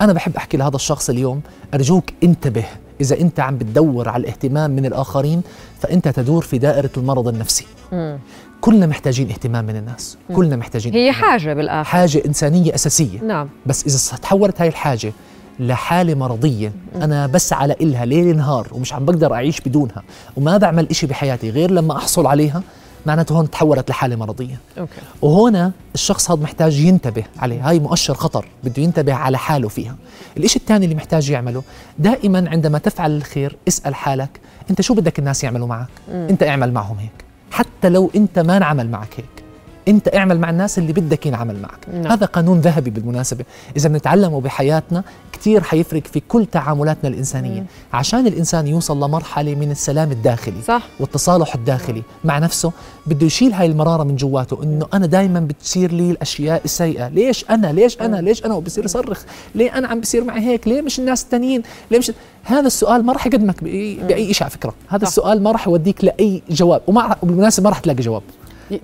أنا 0.00 0.12
بحب 0.12 0.36
أحكي 0.36 0.56
لهذا 0.56 0.76
الشخص 0.76 1.10
اليوم 1.10 1.40
أرجوك 1.74 2.04
انتبه. 2.22 2.64
إذا 3.00 3.20
أنت 3.20 3.40
عم 3.40 3.58
بتدور 3.58 4.08
على 4.08 4.20
الاهتمام 4.20 4.70
من 4.70 4.86
الآخرين 4.86 5.42
فأنت 5.80 6.08
تدور 6.08 6.42
في 6.42 6.58
دائرة 6.58 6.90
المرض 6.96 7.28
النفسي. 7.28 7.66
م. 7.92 8.16
كلنا 8.60 8.86
محتاجين 8.86 9.30
اهتمام 9.30 9.64
من 9.64 9.76
الناس. 9.76 10.16
كلنا 10.36 10.56
محتاجين 10.56 10.92
هي 10.92 11.10
اهتمام. 11.10 11.30
حاجة 11.30 11.54
بالآخر. 11.54 11.90
حاجة 11.90 12.22
إنسانية 12.26 12.74
أساسية. 12.74 13.20
نعم. 13.20 13.48
بس 13.66 13.86
إذا 13.86 14.18
تحولت 14.18 14.60
هاي 14.60 14.68
الحاجة 14.68 15.12
لحالة 15.60 16.14
مرضية 16.14 16.72
أنا 16.94 17.26
بسعى 17.26 17.68
لإلها 17.68 18.04
ليل 18.04 18.36
نهار 18.36 18.68
ومش 18.72 18.92
عم 18.92 19.04
بقدر 19.04 19.34
أعيش 19.34 19.60
بدونها 19.60 20.02
وما 20.36 20.56
بعمل 20.56 20.86
إشي 20.90 21.06
بحياتي 21.06 21.50
غير 21.50 21.70
لما 21.70 21.96
أحصل 21.96 22.26
عليها 22.26 22.62
معناته 23.06 23.32
هون 23.32 23.50
تحولت 23.50 23.90
لحالة 23.90 24.16
مرضية. 24.16 24.58
أوكي. 24.78 24.92
وهنا 25.22 25.72
الشخص 25.94 26.30
هذا 26.30 26.42
محتاج 26.42 26.78
ينتبه 26.78 27.24
عليه. 27.38 27.68
هاي 27.68 27.78
مؤشر 27.78 28.14
خطر 28.14 28.46
بده 28.64 28.82
ينتبه 28.82 29.14
على 29.14 29.38
حاله 29.38 29.68
فيها. 29.68 29.96
الإشي 30.36 30.58
الثاني 30.58 30.84
اللي 30.84 30.96
محتاج 30.96 31.30
يعمله 31.30 31.62
دائما 31.98 32.50
عندما 32.50 32.78
تفعل 32.78 33.16
الخير 33.16 33.56
اسأل 33.68 33.94
حالك 33.94 34.40
أنت 34.70 34.80
شو 34.80 34.94
بدك 34.94 35.18
الناس 35.18 35.44
يعملوا 35.44 35.66
معك؟ 35.66 35.88
مم. 36.08 36.26
أنت 36.30 36.42
اعمل 36.42 36.72
معهم 36.72 36.98
هيك. 36.98 37.24
حتى 37.50 37.88
لو 37.88 38.10
أنت 38.16 38.38
ما 38.38 38.56
انعمل 38.56 38.90
معك 38.90 39.14
هيك. 39.16 39.43
انت 39.88 40.14
اعمل 40.14 40.40
مع 40.40 40.50
الناس 40.50 40.78
اللي 40.78 40.92
بدك 40.92 41.26
ينعمل 41.26 41.62
معك. 41.62 41.88
نعم. 41.92 42.12
هذا 42.12 42.26
قانون 42.26 42.60
ذهبي 42.60 42.90
بالمناسبة. 42.90 43.44
إذا 43.76 43.88
بنتعلمه 43.88 44.40
بحياتنا 44.40 45.04
كثير 45.32 45.62
حيفرق 45.62 46.02
في 46.06 46.20
كل 46.28 46.46
تعاملاتنا 46.46 47.10
الإنسانية. 47.10 47.60
مم. 47.60 47.66
عشان 47.92 48.26
الإنسان 48.26 48.66
يوصل 48.66 48.96
لمرحلة 49.04 49.54
من 49.54 49.70
السلام 49.70 50.12
الداخلي 50.12 50.62
صح. 50.62 50.82
والتصالح 51.00 51.54
الداخلي 51.54 52.02
مع 52.24 52.38
نفسه 52.38 52.72
بده 53.06 53.26
يشيل 53.26 53.52
هاي 53.52 53.66
المرارة 53.66 54.04
من 54.04 54.16
جواته 54.16 54.62
إنه 54.62 54.86
أنا 54.94 55.06
دائما 55.06 55.40
بتصير 55.40 55.92
لي 55.92 56.10
الأشياء 56.10 56.64
السيئة. 56.64 57.08
ليش 57.08 57.44
أنا؟ 57.50 57.66
ليش 57.66 58.00
أنا؟ 58.00 58.16
ليش 58.16 58.44
أنا؟ 58.44 58.54
وبصير 58.54 58.84
يصرخ 58.84 59.22
ليه 59.54 59.78
أنا 59.78 59.88
عم 59.88 60.00
بصير 60.00 60.24
معي 60.24 60.40
هيك؟ 60.40 60.68
ليه 60.68 60.82
مش 60.82 60.98
الناس 60.98 61.22
الثانيين 61.22 61.62
ليه 61.90 61.98
مش 61.98 62.12
هذا 62.44 62.66
السؤال 62.66 63.06
ما 63.06 63.12
راح 63.12 63.26
يقدمك 63.26 63.64
باي, 63.64 63.94
بأي 63.94 64.34
شيء 64.34 64.42
على 64.42 64.50
فكرة. 64.50 64.74
هذا 64.88 65.04
صح. 65.04 65.08
السؤال 65.08 65.42
ما 65.42 65.52
راح 65.52 65.68
يوديك 65.68 66.04
لأي 66.04 66.42
جواب. 66.50 66.82
وما 66.86 67.16
بالمناسبه 67.22 67.64
ما 67.64 67.70
راح 67.70 67.78
تلاقي 67.78 68.02
جواب. 68.02 68.22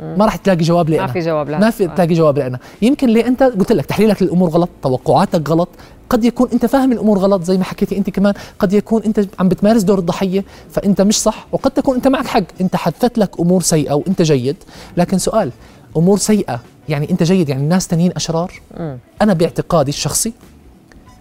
ما 0.01 0.25
راح 0.25 0.37
تلاقي 0.37 0.65
جواب 0.65 0.91
لي 0.91 0.99
ما 0.99 1.07
في 1.07 1.21
جواب 1.21 1.51
لا. 1.51 1.59
ما 1.59 1.71
في 1.71 1.87
تلاقي 1.87 2.15
جواب 2.15 2.39
لي 2.39 2.59
يمكن 2.83 3.09
لي 3.09 3.27
أنت 3.27 3.43
قلت 3.43 3.73
لك 3.73 3.87
تحليلك 3.87 4.23
للأمور 4.23 4.49
غلط 4.49 4.69
توقعاتك 4.83 5.51
غلط. 5.51 5.69
قد 6.11 6.25
يكون 6.25 6.49
أنت 6.53 6.67
فاهم 6.67 6.93
الأمور 6.93 7.19
غلط 7.19 7.43
زي 7.43 7.59
ما 7.59 7.65
حكيتي 7.65 7.99
أنت 7.99 8.11
كمان. 8.11 8.35
قد 8.59 8.73
يكون 8.73 9.03
أنت 9.03 9.27
عم 9.39 9.49
بتمارس 9.49 9.83
دور 9.83 9.99
الضحية 9.99 10.45
فأنت 10.71 11.01
مش 11.01 11.21
صح. 11.21 11.47
وقد 11.53 11.71
تكون 11.71 11.95
أنت 11.97 12.09
معك 12.09 12.27
حق. 12.27 12.43
أنت 12.61 12.77
حدثت 12.77 13.19
لك 13.19 13.41
أمور 13.41 13.63
سيئة 13.63 13.93
وأنت 13.93 14.23
جيد. 14.23 14.57
لكن 14.97 15.19
سؤال 15.19 15.51
أمور 15.97 16.19
سيئة 16.19 16.61
يعني 16.89 17.11
أنت 17.11 17.23
جيد 17.23 17.49
يعني 17.49 17.63
الناس 17.63 17.89
تانيين 17.89 18.13
أشرار. 18.17 18.53
م. 18.79 18.97
أنا 19.23 19.33
باعتقادي 19.33 19.89
الشخصي 19.89 20.33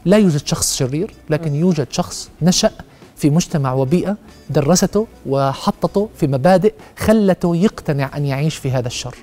لا 0.05 0.17
يوجد 0.17 0.47
شخص 0.47 0.75
شرير 0.75 1.13
لكن 1.29 1.55
يوجد 1.55 1.87
شخص 1.91 2.29
نشأ 2.41 2.71
في 3.19 3.29
مجتمع 3.29 3.73
وبيئة 3.73 4.17
درسته 4.49 5.07
وحطته 5.25 6.09
في 6.15 6.27
مبادئ 6.27 6.73
خلته 6.97 7.55
يقتنع 7.55 8.09
أن 8.17 8.25
يعيش 8.25 8.55
في 8.55 8.71
هذا 8.71 8.87
الشر. 8.87 9.15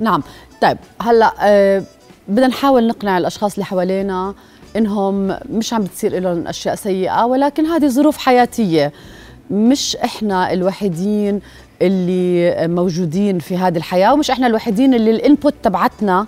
نعم. 0.00 0.22
طيب 0.62 0.78
هلأ 1.00 1.32
أه 1.40 1.82
بدنا 2.28 2.46
نحاول 2.46 2.86
نقنع 2.86 3.18
الأشخاص 3.18 3.52
اللي 3.52 3.64
حوالينا 3.64 4.34
إنهم 4.76 5.38
مش 5.50 5.72
عم 5.72 5.82
بتصير 5.82 6.18
لهم 6.18 6.46
أشياء 6.46 6.74
سيئة 6.74 7.24
ولكن 7.24 7.66
هذه 7.66 7.88
ظروف 7.88 8.18
حياتية. 8.18 8.92
مش 9.50 9.96
إحنا 9.96 10.52
الوحيدين 10.52 11.40
اللي 11.82 12.68
موجودين 12.68 13.38
في 13.38 13.56
هذه 13.56 13.76
الحياة 13.76 14.14
ومش 14.14 14.30
إحنا 14.30 14.46
الوحيدين 14.46 14.94
اللي 14.94 15.10
الانبوت 15.10 15.54
تبعتنا 15.62 16.26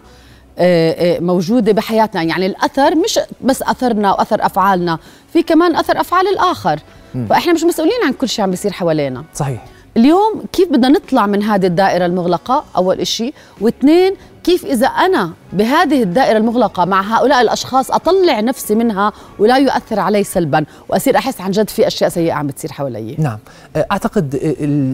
آه، 0.59 1.17
آه، 1.17 1.21
موجودة 1.21 1.73
بحياتنا. 1.73 2.23
يعني 2.23 2.47
الأثر 2.47 2.95
مش 2.95 3.21
بس 3.41 3.63
أثرنا 3.63 4.13
وأثر 4.13 4.47
أفعالنا 4.47 4.99
في 5.33 5.43
كمان 5.43 5.77
أثر 5.77 6.01
أفعال 6.01 6.29
الآخر. 6.29 6.81
فإحنا 7.29 7.53
مش 7.53 7.65
مسؤولين 7.65 8.01
عن 8.07 8.13
كل 8.13 8.29
شيء 8.29 8.45
عم 8.45 8.51
بيصير 8.51 8.73
حوالينا. 8.73 9.25
صحيح. 9.35 9.65
اليوم 9.97 10.43
كيف 10.53 10.69
بدنا 10.69 10.89
نطلع 10.89 11.27
من 11.27 11.43
هذه 11.43 11.67
الدائرة 11.67 12.07
المغلقة؟ 12.07 12.65
أول 12.77 13.01
إشي. 13.01 13.33
واثنين 13.61 14.15
كيف 14.45 14.65
إذا 14.65 14.87
أنا 14.87 15.33
بهذه 15.53 16.03
الدائرة 16.03 16.39
المغلقة 16.39 16.85
مع 16.85 17.19
هؤلاء 17.19 17.41
الأشخاص 17.41 17.91
أطلع 17.91 18.41
نفسي 18.41 18.75
منها 18.75 19.13
ولا 19.39 19.59
يؤثر 19.59 20.01
علي 20.01 20.25
سلبا؟ 20.25 20.65
وأصير 20.89 21.17
أحس 21.17 21.41
عن 21.41 21.51
جد 21.51 21.71
في 21.71 21.87
أشياء 21.87 22.11
سيئة 22.11 22.33
عم 22.33 22.47
بتصير 22.47 22.73
حوالي. 22.73 23.17
نعم. 23.19 23.39
أعتقد 23.77 24.39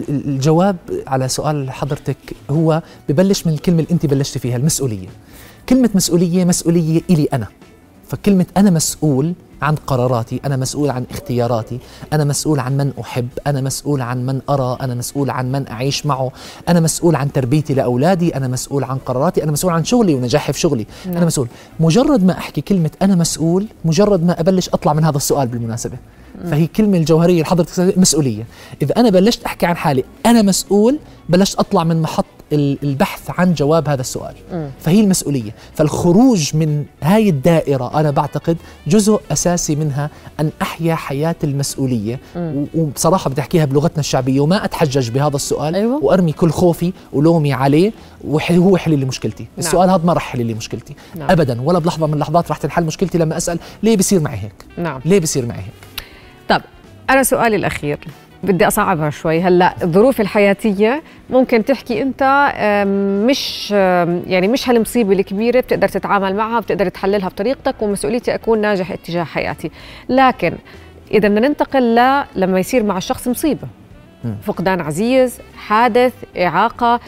الجواب 0.09 0.77
على 1.07 1.27
سؤال 1.27 1.71
حضرتك 1.71 2.17
هو 2.49 2.81
ببلش 3.09 3.47
من 3.47 3.53
الكلمة 3.53 3.79
اللي 3.79 3.91
أنت 3.91 4.05
بلشتي 4.05 4.39
فيها 4.39 4.57
المسؤولية. 4.57 5.07
كلمة 5.69 5.89
مسؤولية 5.93 6.45
مسؤولية 6.45 7.01
إلي 7.09 7.27
أنا. 7.33 7.47
فكلمة 8.11 8.45
أنا 8.57 8.69
مسؤول 8.69 9.33
عن 9.61 9.75
قراراتي 9.75 10.41
أنا 10.45 10.57
مسؤول 10.57 10.89
عن 10.89 11.05
اختياراتي 11.11 11.79
أنا 12.13 12.23
مسؤول 12.23 12.59
عن 12.59 12.77
من 12.77 12.91
أحب 13.01 13.27
أنا 13.47 13.61
مسؤول 13.61 14.01
عن 14.01 14.25
من 14.25 14.41
أرى 14.49 14.77
أنا 14.81 14.95
مسؤول 14.95 15.29
عن 15.29 15.51
من 15.51 15.67
أعيش 15.67 16.05
معه 16.05 16.31
أنا 16.69 16.79
مسؤول 16.79 17.15
عن 17.15 17.31
تربيتي 17.31 17.73
لأولادي 17.73 18.35
أنا 18.37 18.47
مسؤول 18.47 18.83
عن 18.83 18.97
قراراتي 18.97 19.43
أنا 19.43 19.51
مسؤول 19.51 19.73
عن 19.73 19.83
شغلي 19.85 20.15
ونجاحي 20.15 20.53
في 20.53 20.59
شغلي. 20.59 20.85
نعم. 21.05 21.17
أنا 21.17 21.25
مسؤول. 21.25 21.47
مجرد 21.79 22.23
ما 22.23 22.37
أحكي 22.37 22.61
كلمة 22.61 22.91
أنا 23.01 23.15
مسؤول 23.15 23.67
مجرد 23.85 24.23
ما 24.23 24.39
أبلش 24.39 24.69
أطلع 24.69 24.93
من 24.93 25.03
هذا 25.03 25.17
السؤال 25.17 25.47
بالمناسبة. 25.47 25.97
فهي 26.43 26.63
الكلمة 26.63 26.97
الجوهرية 26.97 27.33
اللي 27.33 27.45
حضرتك 27.45 27.97
مسؤولية. 27.97 28.43
إذا 28.81 28.93
أنا 28.97 29.09
بلشت 29.09 29.43
أحكي 29.43 29.65
عن 29.65 29.77
حالي 29.77 30.03
أنا 30.25 30.41
مسؤول 30.41 30.99
بلشت 31.29 31.59
أطلع 31.59 31.83
من 31.83 32.01
محط 32.01 32.25
البحث 32.53 33.31
عن 33.39 33.53
جواب 33.53 33.89
هذا 33.89 34.01
السؤال 34.01 34.35
م. 34.53 34.69
فهي 34.79 35.01
المسؤولية 35.01 35.55
فالخروج 35.73 36.55
من 36.55 36.85
هاي 37.03 37.29
الدائرة 37.29 37.99
أنا 37.99 38.11
بعتقد 38.11 38.57
جزء 38.87 39.19
أساسي 39.31 39.75
منها 39.75 40.09
أن 40.39 40.49
أحيا 40.61 40.95
حياة 40.95 41.35
المسؤولية 41.43 42.19
م. 42.35 42.65
وبصراحة 42.75 43.29
بدي 43.29 43.41
أحكيها 43.41 43.65
بلغتنا 43.65 43.99
الشعبية 43.99 44.39
وما 44.41 44.65
أتحجج 44.65 45.09
بهذا 45.09 45.35
السؤال 45.35 45.75
أيوة. 45.75 46.03
وأرمي 46.03 46.31
كل 46.31 46.49
خوفي 46.49 46.93
ولومي 47.13 47.53
عليه 47.53 47.91
وهو 48.23 48.75
يحل 48.75 48.99
لي 48.99 49.05
مشكلتي 49.05 49.43
نعم. 49.43 49.51
السؤال 49.57 49.89
هذا 49.89 50.01
ما 50.03 50.13
رح 50.13 50.27
يحل 50.27 50.45
لي 50.45 50.53
مشكلتي 50.53 50.95
نعم. 51.15 51.31
أبدا 51.31 51.61
ولا 51.61 51.79
بلحظة 51.79 52.07
من 52.07 52.13
اللحظات 52.13 52.51
رح 52.51 52.57
تنحل 52.57 52.83
مشكلتي 52.83 53.17
لما 53.17 53.37
أسأل 53.37 53.59
ليه 53.83 53.97
بيصير 53.97 54.19
معي 54.19 54.37
هيك 54.37 54.65
نعم. 54.77 55.01
ليه 55.05 55.19
بيصير 55.19 55.45
معي 55.45 55.59
هيك 55.59 55.73
طب 56.49 56.61
أنا 57.09 57.23
سؤالي 57.23 57.55
الأخير 57.55 57.99
بدي 58.43 58.67
أصعبها 58.67 59.09
شوي. 59.09 59.41
هلأ 59.41 59.75
الظروف 59.83 60.21
الحياتية 60.21 61.03
ممكن 61.29 61.65
تحكي 61.65 62.01
أنت 62.01 62.51
مش 63.27 63.71
يعني 64.27 64.47
مش 64.47 64.69
هالمصيبة 64.69 65.13
الكبيرة 65.13 65.59
بتقدر 65.59 65.87
تتعامل 65.87 66.35
معها 66.35 66.59
بتقدر 66.59 66.89
تحللها 66.89 67.29
بطريقتك 67.29 67.75
ومسؤوليتي 67.81 68.35
أكون 68.35 68.61
ناجح 68.61 68.91
اتجاه 68.91 69.23
حياتي. 69.23 69.71
لكن 70.09 70.53
إذا 71.11 71.27
بدنا 71.27 71.47
ننتقل 71.47 71.95
ل 71.95 72.23
لما 72.35 72.59
يصير 72.59 72.83
مع 72.83 72.97
الشخص 72.97 73.27
مصيبة. 73.27 73.67
فقدان 74.43 74.81
عزيز 74.81 75.39
حادث 75.57 76.13
إعاقة 76.37 76.99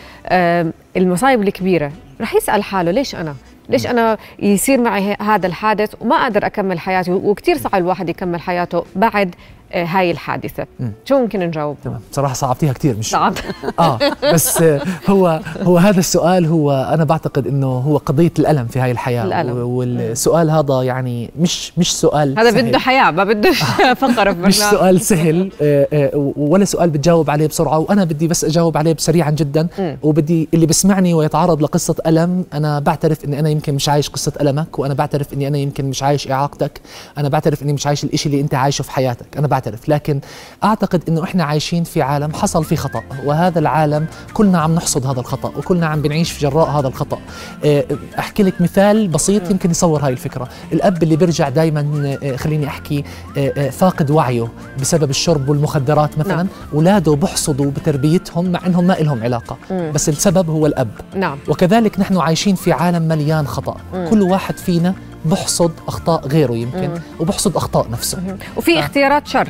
المصايب 0.97 1.43
الكبيرة. 1.43 1.91
رح 2.21 2.35
يسأل 2.35 2.63
حاله 2.63 2.91
ليش 2.91 3.15
أنا؟ 3.15 3.35
ليش 3.69 3.87
أنا 3.87 4.17
يصير 4.39 4.81
معي 4.81 5.17
هذا 5.21 5.47
الحادث؟ 5.47 5.95
وما 6.01 6.15
أقدر 6.15 6.45
أكمل 6.45 6.79
حياتي. 6.79 7.11
وكثير 7.11 7.57
صعب 7.57 7.81
الواحد 7.81 8.09
يكمل 8.09 8.41
حياته 8.41 8.85
بعد 8.95 9.35
هاي 9.73 10.11
الحادثة. 10.11 10.65
م. 10.79 10.87
شو 11.05 11.19
ممكن 11.19 11.39
نجاوب؟ 11.39 11.77
تمام. 11.83 11.99
بصراحه 12.11 12.33
صعبتيها 12.33 12.73
كثير 12.73 12.95
مش 12.97 13.09
صعب 13.09 13.33
آه 13.79 13.99
بس 14.33 14.63
هو 15.09 15.39
هو 15.61 15.77
هذا 15.77 15.99
السؤال 15.99 16.45
هو 16.45 16.71
أنا 16.93 17.03
بعتقد 17.03 17.47
إنه 17.47 17.67
هو 17.67 17.97
قضية 17.97 18.31
الألم 18.39 18.67
في 18.67 18.79
هاي 18.79 18.91
الحياة. 18.91 19.23
الألم. 19.23 19.57
والسؤال 19.57 20.49
هذا 20.51 20.81
يعني 20.83 21.31
مش 21.39 21.73
مش 21.77 21.95
سؤال 21.99 22.39
هذا 22.39 22.61
بده 22.61 22.79
حياة 22.79 23.11
ما 23.11 23.23
بدوش 23.23 23.63
فقرة 24.01 24.31
مش 24.31 24.59
سؤال 24.59 25.01
سهل 25.01 25.51
آه، 25.61 25.87
آه، 25.93 26.33
ولا 26.37 26.65
سؤال 26.65 26.89
بتجاوب 26.89 27.29
عليه 27.29 27.47
بسرعة. 27.47 27.79
وأنا 27.79 28.03
بدي 28.03 28.27
بس 28.27 28.45
أجاوب 28.45 28.77
عليه 28.77 28.95
سريعا 28.99 29.31
جدا. 29.31 29.67
م. 29.79 29.95
وبدي 30.03 30.49
اللي 30.53 30.65
بسمعني 30.65 31.13
ويتعرض 31.13 31.61
لقصة 31.63 31.95
ألم 32.07 32.45
أنا 32.53 32.79
بعترف 32.79 33.25
إني 33.25 33.39
أنا 33.39 33.49
يمكن 33.49 33.75
مش 33.75 33.89
عايش 33.89 34.09
قصة 34.09 34.33
ألمك 34.41 34.79
وأنا 34.79 34.93
بعترف 34.93 35.33
إني 35.33 35.47
أنا 35.47 35.57
يمكن 35.57 35.85
مش 35.85 36.03
عايش 36.03 36.31
إعاقتك. 36.31 36.81
أنا 37.17 37.29
بعترف 37.29 37.63
إني 37.63 37.73
مش 37.73 37.87
عايش 37.87 38.03
الإشي 38.03 38.29
اللي 38.29 38.41
أنت 38.41 38.53
عايشه 38.55 38.81
في 38.83 38.91
حياتك. 38.91 39.37
أنا 39.37 39.47
بعترف 39.47 39.62
لكن 39.87 40.21
أعتقد 40.63 41.03
إنه 41.09 41.23
إحنا 41.23 41.43
عايشين 41.43 41.83
في 41.83 42.01
عالم 42.01 42.33
حصل 42.33 42.63
فيه 42.63 42.75
خطأ 42.75 43.03
وهذا 43.25 43.59
العالم 43.59 44.05
كلنا 44.33 44.59
عم 44.59 44.75
نحصد 44.75 45.05
هذا 45.05 45.19
الخطأ 45.19 45.51
وكلنا 45.57 45.87
عم 45.87 46.01
بنعيش 46.01 46.31
في 46.31 46.39
جراء 46.39 46.69
هذا 46.69 46.87
الخطأ 46.87 47.19
آه، 47.65 47.85
أحكي 48.19 48.43
لك 48.43 48.61
مثال 48.61 49.07
بسيط 49.07 49.51
يمكن 49.51 49.71
يصور 49.71 50.05
هاي 50.05 50.11
الفكرة 50.11 50.49
الأب 50.73 51.03
اللي 51.03 51.15
بيرجع 51.15 51.49
دائما 51.49 52.17
آه، 52.23 52.35
خليني 52.35 52.67
أحكي 52.67 53.03
آه، 53.37 53.69
فاقد 53.69 54.11
وعيه 54.11 54.47
بسبب 54.81 55.09
الشرب 55.09 55.49
والمخدرات 55.49 56.17
مثلا 56.17 56.35
نعم. 56.35 56.47
اولاده 56.73 57.15
بحصدوا 57.15 57.71
بتربيتهم 57.71 58.51
مع 58.51 58.65
إنهم 58.65 58.87
ما 58.87 58.93
لهم 58.93 59.23
علاقة 59.23 59.57
مم. 59.71 59.91
بس 59.91 60.09
السبب 60.09 60.49
هو 60.49 60.65
الأب 60.65 60.89
نعم. 61.15 61.37
وكذلك 61.47 61.99
نحن 61.99 62.17
عايشين 62.17 62.55
في 62.55 62.71
عالم 62.71 63.07
مليان 63.07 63.47
خطأ 63.47 63.77
مم. 63.93 64.09
كل 64.09 64.21
واحد 64.21 64.57
فينا 64.57 64.93
بحصد 65.25 65.71
أخطاء 65.87 66.27
غيره 66.27 66.53
يمكن 66.53 66.89
مم. 66.89 67.01
وبحصد 67.19 67.55
أخطاء 67.55 67.89
نفسه. 67.89 68.19
مم. 68.19 68.37
وفي 68.57 68.79
اختيارات 68.79 69.27
شر 69.27 69.49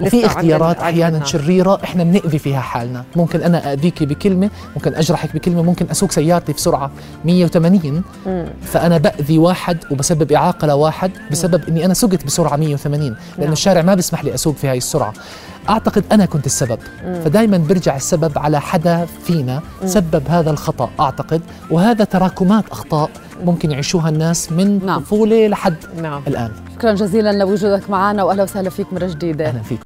وفي 0.00 0.26
اختيارات 0.26 0.78
أحيانا 0.78 1.24
شريرة 1.24 1.80
إحنا 1.84 2.04
بنأذي 2.04 2.38
فيها 2.38 2.60
حالنا. 2.60 3.04
ممكن 3.16 3.42
أنا 3.42 3.72
اذيك 3.72 4.02
بكلمة 4.02 4.50
ممكن 4.76 4.94
أجرحك 4.94 5.34
بكلمة 5.34 5.62
ممكن 5.62 5.86
أسوق 5.90 6.10
سيارتي 6.10 6.52
في 6.52 6.60
سرعه 6.60 6.90
180 7.24 8.02
مم. 8.26 8.46
فأنا 8.62 8.98
بأذي 8.98 9.38
واحد 9.38 9.78
وبسبب 9.90 10.32
اعاقه 10.32 10.66
لواحد 10.66 11.10
بسبب 11.30 11.68
إني 11.68 11.84
أنا 11.84 11.94
سقت 11.94 12.24
بسرعة 12.24 12.56
180 12.56 13.02
لأنه 13.06 13.16
نعم. 13.38 13.52
الشارع 13.52 13.82
ما 13.82 13.94
بيسمح 13.94 14.24
لي 14.24 14.34
أسوق 14.34 14.56
في 14.56 14.68
هاي 14.68 14.78
السرعة. 14.78 15.12
أعتقد 15.68 16.04
أنا 16.12 16.26
كنت 16.26 16.46
السبب. 16.46 16.78
فدائما 17.24 17.58
برجع 17.58 17.96
السبب 17.96 18.38
على 18.38 18.60
حدا 18.60 19.06
فينا 19.24 19.62
سبب 19.84 20.22
هذا 20.28 20.50
الخطأ 20.50 20.90
أعتقد. 21.00 21.42
وهذا 21.70 22.04
تراكمات 22.04 22.64
أخطاء 22.70 23.10
ممكن 23.44 23.70
يعيشوها 23.70 24.08
الناس 24.08 24.52
من 24.52 24.86
نعم. 24.86 25.00
طفولة 25.00 25.48
لحد 25.48 25.76
نعم. 26.02 26.22
الآن 26.26 26.50
شكرا 26.74 26.92
جزيلا 26.92 27.32
لوجودك 27.32 27.90
معنا 27.90 28.22
واهلا 28.22 28.42
وسهلا 28.42 28.70
فيك 28.70 28.92
مرة 28.92 29.06
جديدة 29.06 29.46
أهلا 29.46 29.62
فيك 29.62 29.80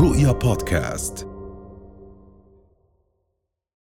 رؤيا 0.00 0.32
بودكاست 0.32 1.23